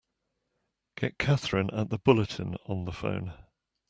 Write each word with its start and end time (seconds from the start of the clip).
Get 0.97 1.19
Katherine 1.19 1.69
at 1.69 1.91
the 1.91 1.99
Bulletin 1.99 2.55
on 2.65 2.85
the 2.85 2.91
phone! 2.91 3.35